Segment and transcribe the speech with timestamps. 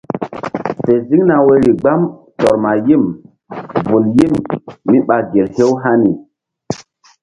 [0.83, 2.01] Fe ziŋ na woyri gbam
[2.39, 3.03] tɔr ma yim
[3.87, 4.33] vul yim
[4.89, 6.11] míɓa gel hew hani.